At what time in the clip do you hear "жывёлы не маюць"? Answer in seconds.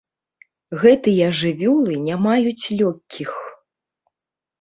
1.39-2.65